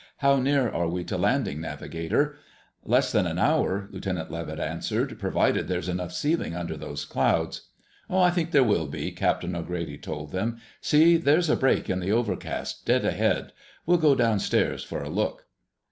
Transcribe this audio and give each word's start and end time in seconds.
"How 0.17 0.37
near 0.37 0.67
are 0.67 0.87
we 0.87 1.03
to 1.03 1.15
landing, 1.15 1.61
navigator?" 1.61 2.35
"Less 2.83 3.11
than 3.11 3.27
an 3.27 3.37
hour," 3.37 3.87
Lieutenant 3.91 4.31
Levitt 4.31 4.59
answered, 4.59 5.19
"provided 5.19 5.67
there's 5.67 5.87
enough 5.87 6.11
ceiling 6.11 6.55
under 6.55 6.75
those 6.75 7.05
clouds." 7.05 7.67
"I 8.09 8.31
think 8.31 8.49
there 8.49 8.63
will 8.63 8.87
be," 8.87 9.11
Captain 9.11 9.55
O'Grady 9.55 9.99
told 9.99 10.31
them. 10.31 10.57
"See! 10.81 11.17
There's 11.17 11.51
a 11.51 11.55
break 11.55 11.87
in 11.87 11.99
the 11.99 12.13
overcast, 12.13 12.83
dead 12.83 13.05
ahead. 13.05 13.53
We'll 13.85 13.99
go 13.99 14.15
downstairs 14.15 14.83
for 14.83 15.03
a 15.03 15.07
look." 15.09 15.45